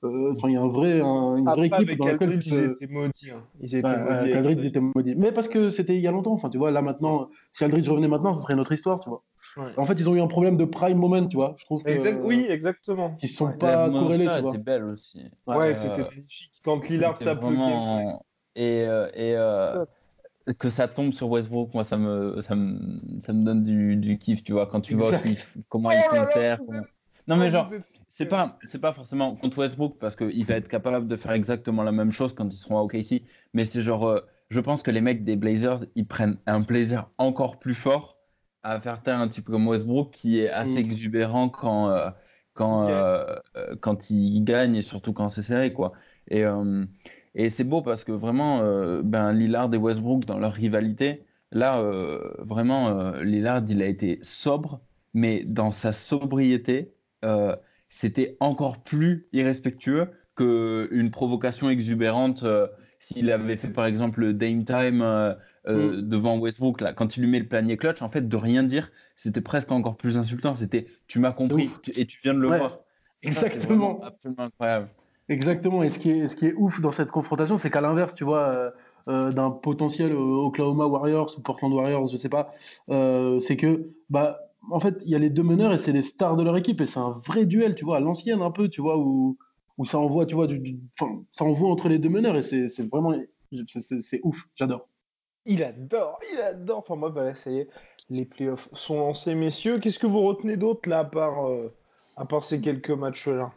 [0.00, 2.48] Enfin, il y a un vrai, un- une vraie Après, équipe avec dans laquelle tu
[2.50, 3.30] ils étaient maudits.
[3.32, 3.42] hein.
[3.60, 4.32] Ils étaient Bah, maudits.
[4.32, 4.64] euh, Aldridge.
[4.66, 5.14] était maudit.
[5.16, 6.32] Mais parce que c'était il y a longtemps.
[6.34, 9.08] Enfin, tu vois, là maintenant, si Aldridge revenait maintenant, ce serait une autre histoire, tu
[9.10, 9.22] vois.
[9.56, 9.72] Ouais.
[9.76, 11.54] En fait, ils ont eu un problème de prime moment, tu vois.
[11.58, 13.16] Je trouve que, Exact- Oui, exactement.
[13.16, 13.56] qui sont Ouais.
[13.58, 14.50] pas La corrélés, tu vois.
[14.50, 15.18] était belle aussi.
[15.48, 16.50] Ouais, Euh, c'était magnifique.
[16.64, 17.56] Quand Lillard tape le game.
[17.56, 18.24] vraiment...
[18.54, 19.84] Et, euh, et euh,
[20.58, 24.16] que ça tombe sur Westbrook, moi, ça me, ça me, ça me donne du, du
[24.18, 25.10] kiff, tu vois, quand tu vois
[25.68, 26.58] comment Oh il là là, compère.
[26.58, 26.88] vous comment- êtes-
[27.28, 27.70] Non, mais Oh, genre,
[28.08, 31.82] c'est pas, c'est pas forcément contre Westbrook parce qu'il va être capable de faire exactement
[31.82, 34.90] la même chose quand ils seront à OKC, mais c'est genre, euh, je pense que
[34.90, 38.18] les mecs des Blazers, ils prennent un plaisir encore plus fort
[38.62, 40.84] à faire taire un type comme Westbrook qui est assez Mm.
[40.84, 42.10] exubérant quand, euh,
[42.54, 42.94] quand, Il gagne.
[42.94, 45.92] euh, euh, quand il gagne et surtout quand c'est serré, quoi.
[46.28, 46.84] Et, euh,
[47.34, 51.78] et c'est beau parce que vraiment, euh, ben, Lillard et Westbrook dans leur rivalité, là,
[51.80, 54.80] euh, vraiment, euh, Lillard, il a été sobre,
[55.14, 56.94] mais dans sa sobriété,
[57.24, 57.54] euh,
[57.88, 62.68] c'était encore plus irrespectueux qu'une provocation exubérante euh,
[63.00, 65.34] s'il avait fait par exemple le Dame Time euh,
[65.66, 68.62] euh, devant Westbrook, là, quand il lui met le panier clutch, en fait, de rien
[68.62, 70.54] dire, c'était presque encore plus insultant.
[70.54, 72.80] C'était tu m'as compris tu- et tu viens de le Ouais, voir.
[73.22, 74.00] Exactement.
[74.02, 74.88] Absolument incroyable.
[75.28, 75.82] Exactement.
[75.82, 78.24] Et ce qui est, ce qui est ouf dans cette confrontation, c'est qu'à l'inverse, tu
[78.24, 78.72] vois,
[79.06, 82.52] d'un potentiel Oklahoma Warriors ou Portland Warriors, je sais pas,
[82.88, 86.36] c'est que, bah, en fait, il y a les deux meneurs et c'est les stars
[86.36, 88.80] de leur équipe et c'est un vrai duel, tu vois, à l'ancienne un peu, tu
[88.80, 89.38] vois, où,
[89.78, 92.42] où ça envoie, tu vois, du, du- enfin, ça envoie entre les deux meneurs et
[92.42, 93.14] c'est vraiment,
[93.66, 94.88] c'est- ouf, j'adore.
[95.46, 96.78] Il adore, il adore.
[96.80, 97.68] Enfin, moi, bah, ça y est,
[98.10, 99.78] les playoffs sont lancés, messieurs.
[99.78, 101.74] Qu'est-ce que vous retenez d'autre, là, à part, euh,
[102.16, 103.52] à part ces quelques matchs-là?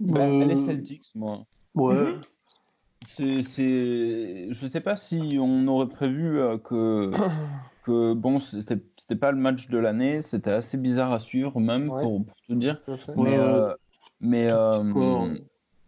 [0.00, 1.44] Bah, Euh, Les Celtics, moi.
[1.74, 2.14] Ouais.
[3.08, 4.48] C'est, c'est...
[4.52, 7.12] Je sais pas si on aurait prévu euh, que,
[7.84, 8.76] que bon, c'était,
[9.10, 12.02] c'était pas le match de l'année, c'était assez bizarre à suivre même, Ouais.
[12.02, 12.80] pour, pour tout dire.
[13.16, 13.74] Mais, euh,
[14.20, 15.34] mais, euh,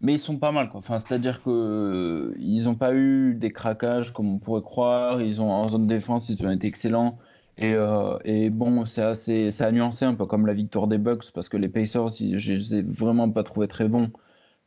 [0.00, 0.78] mais ils sont pas mal, quoi.
[0.78, 5.22] Enfin, c'est-à-dire que euh, ils ont pas eu des craquages comme on pourrait croire.
[5.22, 7.18] Ils ont en zone défense, ils ont été excellents.
[7.58, 10.98] Et, euh, et bon, c'est assez, ça a nuancé un peu comme la victoire des
[10.98, 14.10] Bucks parce que les Pacers, je les ai vraiment pas trouvés très bons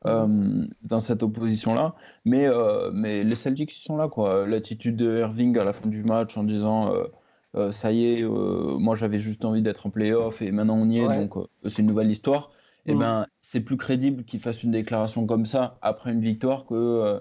[0.06, 1.96] euh, dans cette opposition-là.
[2.24, 4.48] Mais, euh, mais les Celtics, ils sont là, quoi.
[4.48, 6.94] L'attitude de Irving à la fin du match en disant
[7.56, 10.90] euh, ça y est, euh, moi j'avais juste envie d'être en playoff et maintenant on
[10.90, 11.16] y est, Ouais.
[11.16, 12.52] donc euh, c'est une nouvelle histoire.
[12.86, 13.00] Et Mm.
[13.00, 17.18] ben, c'est plus crédible qu'il fasse une déclaration comme ça après une victoire que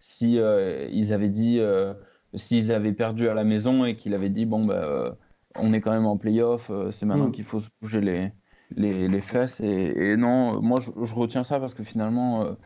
[0.00, 1.60] si ils avaient dit,
[2.34, 5.12] s'ils avaient perdu à la maison et qu'il avait dit bon bah euh,
[5.56, 7.32] on est quand même en playoff, c'est maintenant Mm.
[7.32, 8.32] qu'il faut se bouger les,
[8.76, 9.60] les, les fesses.
[9.60, 9.66] Et,
[10.12, 12.56] et non, moi je, je retiens ça parce que finalement,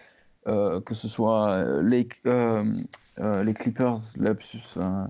[0.49, 2.65] euh, que ce soit les, euh,
[3.19, 5.07] euh, les Clippers, lapsus, euh,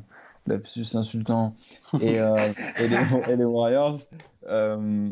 [0.47, 1.55] lapsus insultant,
[2.01, 3.99] et, euh, et, les, et les Warriors,
[4.49, 5.11] euh,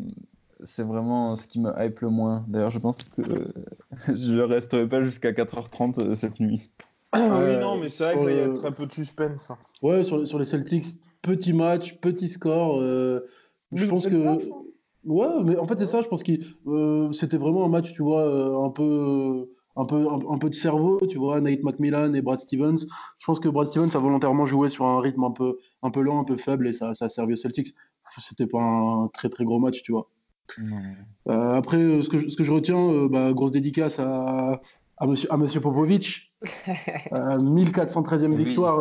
[0.63, 2.45] c'est vraiment ce qui me hype le moins.
[2.47, 3.21] D'ailleurs, je pense que
[4.13, 6.69] je ne resterai pas jusqu'à 4h30 euh, cette nuit.
[7.15, 9.51] oui, Euh, non, mais c'est vrai qu'il y a euh, très peu de suspense.
[9.51, 9.57] hein.
[9.81, 12.79] Ouais, sur, les- sur les Celtics, petit match, petit score.
[12.79, 13.25] euh,
[13.73, 14.27] je pense que.
[14.27, 14.37] hein
[15.03, 16.33] Ouais, mais en fait, c'est ça, je pense que
[17.13, 19.49] c'était vraiment un match, tu vois, euh, un peu,
[19.81, 22.77] un peu, un, un peu de cerveau, tu vois, Nate McMillan et Brad Stevens.
[23.19, 26.01] Je pense que Brad Stevens a volontairement joué sur un rythme un peu, un peu
[26.01, 27.73] lent, un peu faible, et ça, ça a servi aux Celtics.
[28.19, 30.09] C'était pas un très très gros match, tu vois.
[31.29, 34.61] Euh, après, euh, ce que je, ce que je retiens, euh, bah, grosse dédicace à,
[34.97, 36.31] à, monsieur, à monsieur Popovic.
[37.13, 38.45] Euh, 1413e Oui.
[38.45, 38.77] victoire,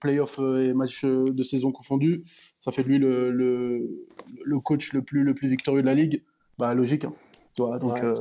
[0.00, 2.22] playoff et match de saison confondus.
[2.60, 4.06] Ça fait de lui le, le,
[4.44, 6.22] le coach le plus, le plus victorieux de la ligue.
[6.58, 7.04] Bah, logique.
[7.04, 7.12] hein.
[7.54, 8.12] Tu vois, donc, Ouais.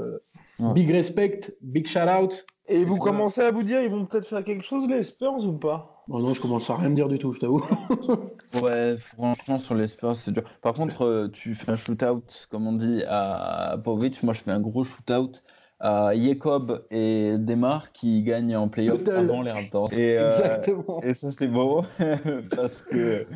[0.59, 0.73] Euh, Ouais.
[0.73, 2.45] big respect, big shout out.
[2.67, 5.53] Et vous commencez à vous dire, ils vont peut-être faire quelque chose, les Spurs, ou
[5.53, 6.03] pas?
[6.07, 7.63] Oh non, je commence à rien me dire du tout, je t'avoue.
[8.53, 10.43] Ouais, franchement, sur les Spurs, c'est dur.
[10.61, 14.23] Par contre, euh, tu fais un shootout, comme on dit, à Povic.
[14.23, 15.31] Moi, je fais un gros shootout
[15.79, 19.91] à Jacob et Demar qui gagnent en playoff avant les Raptors.
[19.91, 21.01] Et, euh, Exactement.
[21.01, 21.83] et ça, c'est beau
[22.55, 23.27] parce que,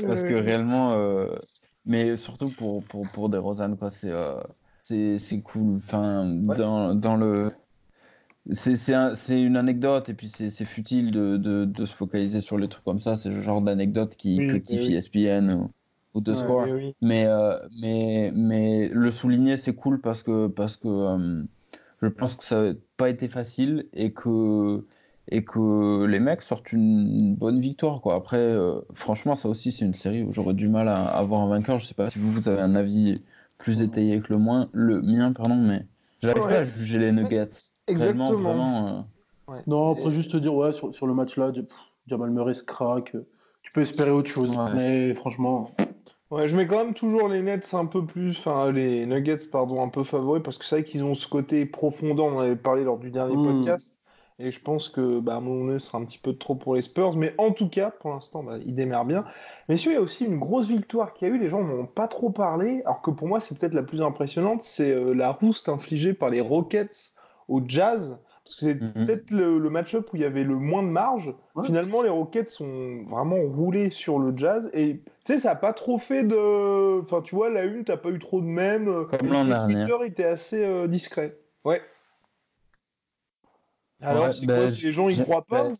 [0.00, 1.34] parce que réellement, euh,
[1.84, 4.40] mais surtout pour, pour, pour DeRozan, quoi, c'est euh,
[4.88, 5.76] c'est c'est cool.
[5.76, 7.52] Enfin, dans, dans le.
[8.52, 11.92] C'est c'est un- c'est une anecdote et puis c'est c'est futile de, de, de se
[11.94, 13.14] focaliser sur les trucs comme ça.
[13.14, 14.94] C'est le genre d'anecdote qui Oui, rectifie.
[14.94, 15.72] ESPN ou,
[16.14, 16.72] ou de Ouais, score.
[16.72, 16.94] oui.
[17.02, 21.44] Mais, euh, mais, mais le souligner, c'est cool parce que, parce que euh,
[22.02, 24.86] je pense que ça n'a pas été facile et que,
[25.28, 28.00] et que les mecs sortent une bonne victoire.
[28.00, 28.14] Quoi.
[28.16, 31.48] Après, euh, franchement, ça aussi, c'est une série où j'aurais du mal à avoir un
[31.48, 31.78] vainqueur.
[31.78, 33.14] Je sais pas si vous, vous avez un avis
[33.58, 35.84] plus détaillé que le, moins, le mien, pardon, mais
[36.22, 36.48] j'arrive Ouais.
[36.50, 37.48] pas à juger les Nuggets.
[37.86, 38.32] Exactement.
[38.32, 39.06] vraiment,
[39.50, 41.66] euh, Non, après, Et- juste te dire, ouais, sur, sur le match là, pff,
[42.06, 43.16] Jamal Murray se craque.
[43.62, 44.56] Tu peux espérer autre chose.
[44.56, 44.74] Ouais.
[44.74, 45.70] Mais franchement,
[46.30, 49.82] Ouais, je mets quand même toujours les Nets un peu plus, enfin les Nuggets, pardon,
[49.82, 52.54] un peu favoris, parce que c'est vrai qu'ils ont ce côté profondeur, on en avait
[52.54, 53.44] parlé lors du dernier Mm.
[53.44, 53.97] podcast,
[54.38, 56.82] et je pense que bah, à mon nez sera un petit peu trop pour les
[56.82, 59.24] Spurs, mais en tout cas, pour l'instant, bah, ils démarrent bien.
[59.68, 61.80] Messieurs, il y a aussi une grosse victoire qu'il y a eu, les gens n'en
[61.80, 65.12] ont pas trop parlé, alors que pour moi, c'est peut-être la plus impressionnante, c'est euh,
[65.12, 67.14] la rouste infligée par les Rockets
[67.48, 69.04] au Jazz, parce que c'est Mhm.
[69.06, 71.34] peut-être le, le match-up où il y avait le moins de marge.
[71.54, 71.66] Ouais.
[71.66, 75.72] Finalement, les Rockets sont vraiment roulés sur le Jazz, et tu sais, ça n'a pas
[75.72, 77.02] trop fait de.
[77.02, 78.86] Enfin, tu vois, la une, t'as pas eu trop de même.
[79.06, 79.74] Comme l'an Le dernier.
[79.84, 81.36] Twitter était assez euh, discret.
[81.64, 81.82] Ouais.
[84.00, 85.74] Alors, Ouais, bah, quoi, si les gens y croient pas bah.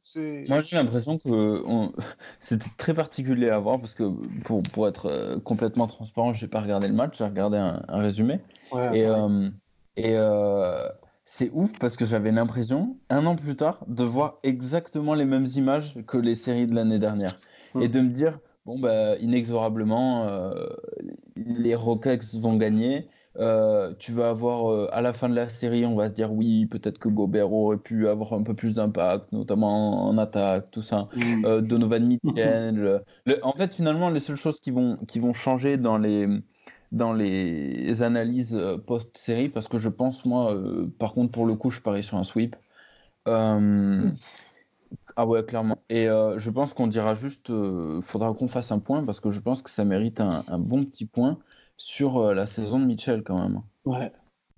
[0.49, 1.93] Moi, j'ai l'impression que on-
[2.41, 4.05] c'était très particulier à voir parce que
[4.45, 7.99] pour, pour être euh, complètement transparent, j'ai pas regardé le match, j'ai regardé un, un
[8.01, 8.41] résumé.
[8.71, 9.07] Ouais, Et, ouais.
[9.07, 9.51] euh,
[9.97, 10.89] et euh,
[11.25, 15.47] c'est ouf parce que j'avais l'impression, un an plus tard, de voir exactement les mêmes
[15.57, 17.39] images que les séries de l'année dernière.
[17.79, 20.67] Et de me dire, bon, bah, inexorablement, euh,
[21.37, 23.09] les Rockets vont gagner.
[23.37, 26.33] Euh, tu vas avoir euh, à la fin de la série, on va se dire
[26.33, 30.71] oui, peut-être que Gobert aurait pu avoir un peu plus d'impact, notamment en, en attaque,
[30.71, 31.09] tout ça.
[31.15, 31.45] Mm.
[31.45, 32.75] Euh, Donovan Mitchell.
[32.75, 36.27] le- le- en fait, finalement, les seules choses qui vont, qui vont changer dans les,
[36.91, 40.57] dans les analyses post-série, parce que je pense, moi,
[40.99, 42.57] par contre, pour le coup, je parie sur un sweep.
[45.17, 45.79] Ah ouais, clairement.
[45.89, 49.31] Et euh, je pense qu'on dira juste, euh, faudra qu'on fasse un point, parce que
[49.31, 51.39] je pense que ça mérite un, un bon petit point
[51.79, 53.63] sur euh, la saison de Mitchell quand même.
[53.87, 54.13] Ouais.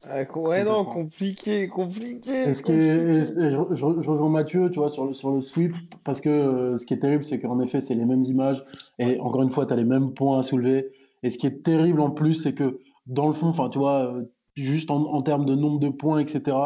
[0.09, 2.31] Ah, ouais, non, compliqué, compliqué.
[2.49, 5.13] Et ce qui est, et- et je, je- je rejoins Mathieu, tu vois, sur le,
[5.13, 8.07] sur le sweep, parce que euh, ce qui est terrible, c'est qu'en effet, c'est les
[8.07, 8.65] mêmes images,
[8.99, 10.91] et encore une fois, tu as les mêmes points à soulever.
[11.23, 14.07] Et ce qui est terrible en plus, c'est que dans le fond, enfin, tu vois,
[14.15, 14.23] euh,
[14.57, 16.57] juste en, en termes de nombre de points, etc.,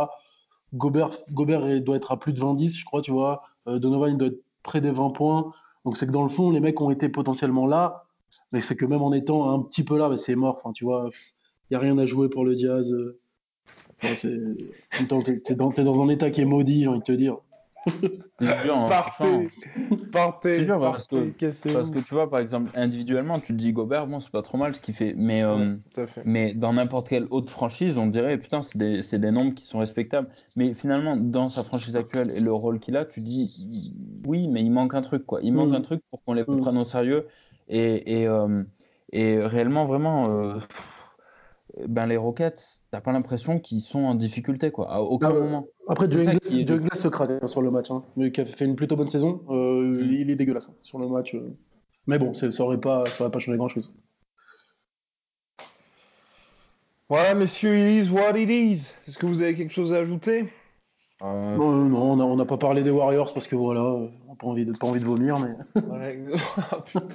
[0.74, 3.42] Gobert, Gobert doit être à plus de 20-10, je crois, tu vois.
[3.68, 5.52] Euh, Donovan il doit être près des 20 points.
[5.84, 8.03] Donc c'est que dans le fond, les mecs ont été potentiellement là,
[8.52, 10.56] mais c'est que même en étant un petit peu là, bah, c'est mort.
[10.58, 11.08] Enfin, tu vois,
[11.70, 12.90] il n'y a rien à jouer pour le Jazz.
[12.92, 13.18] euh.
[14.02, 16.98] Enfin, c'est- en même temps, t'es, dans, dans un état qui est maudit, j'ai envie
[17.00, 17.36] de te dire.
[18.40, 18.86] Dur, hein.
[18.88, 19.48] Partez,
[20.10, 21.72] partez, dur, parce partez, que-.
[21.72, 24.58] Parce que tu vois, par exemple, individuellement, tu te dis Gobert, bon, c'est pas trop
[24.58, 26.22] mal ce qu'il fait, mais, euh, fait.
[26.24, 29.64] mais dans n'importe quelle autre franchise, on dirait, putain, c'est des, c'est des nombres qui
[29.64, 30.28] sont respectables.
[30.56, 33.94] Mais finalement, dans sa franchise actuelle et le rôle qu'il a, tu dis,
[34.26, 35.40] oui, mais il manque un truc, quoi.
[35.42, 35.74] Il manque Mm.
[35.76, 36.60] un truc pour qu'on les Mm.
[36.60, 37.26] prenne au sérieux.
[37.68, 38.62] Et, et, euh,
[39.12, 40.58] et réellement, vraiment, euh,
[41.88, 45.66] ben, les Rockets, t'as pas l'impression qu'ils sont en difficulté, quoi, à aucun Ah moment.
[45.88, 48.04] Après, C'est Joe Ingles, qui est- Joe Ingles se craque hein, sur le match, hein,
[48.16, 49.42] mais qui a fait une plutôt bonne saison.
[49.50, 50.12] Euh, Mm.
[50.12, 51.34] Il est dégueulasse hein, sur le match.
[51.34, 51.56] euh.
[52.06, 53.94] Mais bon, ça aurait pas, ça aurait pas changé grand-chose.
[57.08, 58.92] Voilà, messieurs, it is what it is.
[59.06, 60.48] Est-ce que vous avez quelque chose à ajouter?
[61.24, 64.46] Euh, Non, non, on n'a pas parlé des Warriors parce que voilà, on n'a pas
[64.46, 65.54] envie de, pas envie de vomir, mais.
[66.70, 67.06] Ah, putain.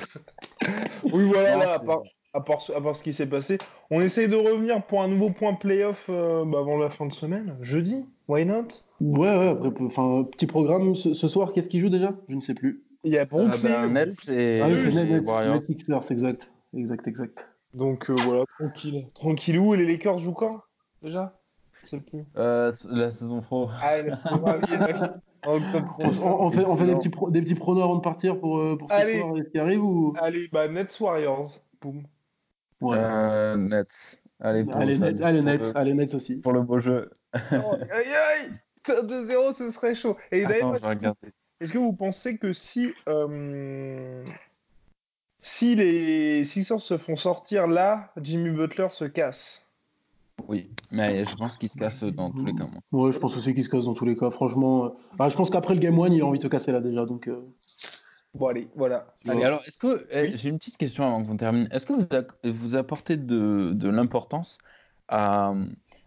[1.13, 2.01] oui, voilà, Non, là, à part,
[2.33, 3.57] à, part, à part ce qui s'est passé,
[3.91, 7.13] on essaye de revenir pour un nouveau point playoff euh, bah, avant la fin de
[7.13, 8.05] semaine, jeudi.
[8.27, 8.67] Why not?
[9.01, 12.13] Ouais, ouais, après, enfin, petit programme ce, ce soir, qu'est-ce qui joue déjà?
[12.27, 12.83] Je ne sais plus.
[13.03, 13.57] Il y a Ah, Brooklyn.
[13.87, 15.55] ben, Nets et- Ah oui, oui, c'est c'est Nets, Nets, Warriors.
[15.55, 16.51] Nets Sixers, exact.
[16.75, 17.49] Exact, exact.
[17.73, 19.07] Donc euh, voilà, tranquille.
[19.13, 20.61] Tranquillou, et les Lakers jouent quand
[21.01, 21.38] Déjà?
[21.87, 22.25] Sais plus.
[22.37, 23.69] euh, la saison pro.
[23.81, 25.13] Ah, la saison va venir,
[25.45, 26.21] en octobre On, prochain.
[26.23, 28.57] on- on fait, on fait des petits, pro- des petits pronos avant de partir pour,
[28.59, 29.19] euh, pour ce Allez.
[29.19, 30.13] soir et ce qui arrive ou...
[30.19, 31.49] Allez, bah Nets Warriors.
[31.81, 32.03] Boum.
[32.81, 32.97] Ouais.
[32.99, 34.21] Euh, Nets.
[34.41, 34.97] Allez, pour allez.
[34.97, 36.35] Nets, allez, Pour Nets, le- allez, Nets aussi.
[36.35, 37.09] Pour le beau jeu.
[37.35, 38.51] Oh, aïe aïe
[38.87, 40.17] 2-0, ce serait chaud.
[40.31, 41.33] Et d'ailleurs, Attends, je est-ce vais que, regarder.
[41.61, 44.23] est-ce que vous pensez que si, euh,
[45.39, 49.68] si les Sixers se font sortir là, Jimmy Butler se casse?
[50.47, 52.65] Oui, mais je pense qu'il se casse dans tous les cas.
[52.65, 52.81] moi.
[53.05, 54.29] Ouais, je pense aussi qu'il se casse dans tous les cas.
[54.31, 56.71] Franchement, euh, bah, je pense qu'après le Game 1, il a envie de se casser
[56.71, 57.05] là déjà.
[57.05, 57.41] Donc, euh,
[58.35, 59.15] Bon, allez, voilà.
[59.27, 60.31] Allez, alors, est-ce que eh, Oui.
[60.35, 61.67] j'ai une petite question avant qu'on termine.
[61.71, 62.05] Est-ce que vous,
[62.53, 64.59] vous apportez de, de l'importance
[65.07, 65.53] à,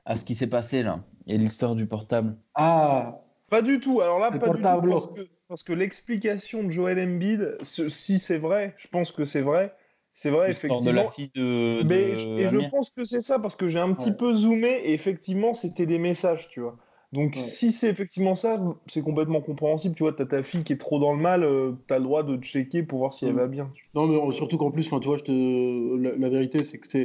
[0.05, 2.37] à ce qui s'est passé là et l'histoire du portable?
[2.55, 3.19] Ah,
[3.51, 4.01] Pas du tout.
[4.01, 4.83] Alors là, Le pas portable.
[4.83, 5.01] du tout.
[5.01, 9.25] Parce que, parce que l'explication de Joel Embiid, ce- si c'est vrai, je pense que
[9.25, 9.75] c'est vrai.
[10.15, 10.93] C'est vrai, de effectivement.
[10.93, 13.79] la fille de, Mais de je- et je pense que c'est ça parce que j'ai
[13.79, 14.17] un petit Ouais.
[14.17, 16.77] peu zoomé et effectivement c'était des messages, tu vois.
[17.13, 17.41] Donc Ouais.
[17.43, 19.95] si c'est effectivement ça, c'est complètement compréhensible.
[19.95, 22.23] Tu vois, t'as ta fille qui est trop dans le mal, euh, t'as le droit
[22.23, 23.37] de checker pour voir si elle Mm.
[23.37, 23.71] va bien.
[23.75, 25.97] tu non, mais surtout qu'en plus, enfin, tu vois, je te...
[25.97, 27.05] la, la vérité, c'est que c'est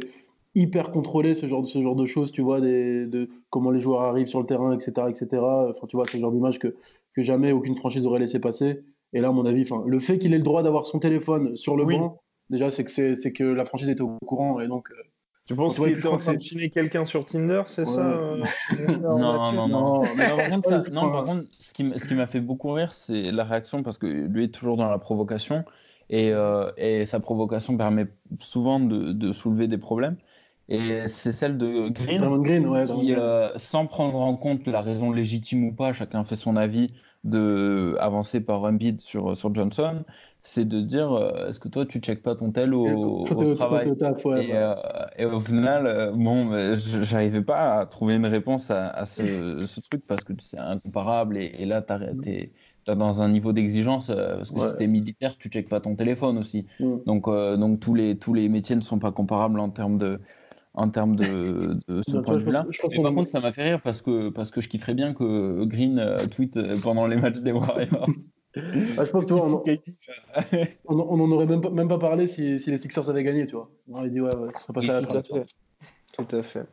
[0.55, 3.79] hyper contrôlé ce genre, de- ce genre de choses, tu vois, des, de comment les
[3.79, 5.69] joueurs arrivent sur le terrain, etc., etc.
[5.69, 6.75] Enfin, tu vois, c'est le genre d'image que,
[7.13, 8.79] que jamais aucune franchise aurait laissé passer.
[9.13, 11.55] Et là, à mon avis, enfin, le fait qu'il ait le droit d'avoir son téléphone
[11.57, 11.97] sur le Oui.
[11.97, 14.59] banc, déjà, c'est que, c'est, que la franchise était au courant.
[14.59, 14.95] Et donc, euh,
[15.45, 17.87] Tu penses qu'il était en train de chiner quelqu'un sur Tinder, c'est Ouais.
[17.87, 18.43] ça euh,
[19.01, 19.17] Non,
[19.51, 19.67] non, non.
[19.67, 22.27] non, mais- par contre, ça- non, Enfin, par contre, ce qui, m- ce qui m'a
[22.27, 25.63] fait beaucoup rire, c'est la réaction parce que lui est toujours dans la provocation.
[26.09, 26.31] Et,
[26.77, 28.07] et sa provocation permet
[28.39, 30.15] souvent de, de soulever des problèmes.
[30.69, 33.13] Et c'est celle de Green, Green qui,
[33.57, 36.93] sans prendre en compte la raison légitime ou pas, chacun fait son avis,
[37.29, 40.03] de avancer par Embiid sur, sur Johnson,
[40.47, 43.91] c'est de dire euh, est-ce que toi tu checkes pas ton tel au, travail?
[44.53, 44.75] euh,
[45.17, 50.23] et, au final, euh, bon, j'arrivais pas à trouver une réponse à, ce, truc parce
[50.23, 52.51] que c'est incomparable et, là tu es,
[52.85, 56.37] dans un niveau d'exigence parce que si tu es militaire, tu checkes pas ton téléphone
[56.37, 56.65] aussi.
[56.79, 56.95] Mm.
[57.05, 60.21] Donc, donc tous, les, tous les métiers ne sont pas comparables en termes de,
[60.77, 62.65] en termes de, ce point de vue-là.
[63.01, 65.97] par contre, ça m'a fait rire parce que, parce que je kifferais bien que Green
[65.97, 68.07] euh, tweet euh, pendant les matchs des Warriors.
[68.97, 69.63] Ah, je pense que on,
[70.87, 73.55] on, en aurait même pas, même pas parlé si, si, les Sixers avaient gagné, tu
[73.55, 73.69] vois.
[73.87, 75.43] On aurait dit, ouais, ouais ça serait passé à la Tout,
[76.13, 76.65] tout à fait.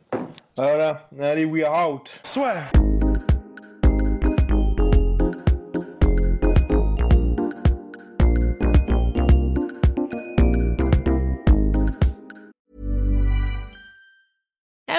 [0.56, 2.20] Voilà, allez, we are out.
[2.22, 2.54] Soit.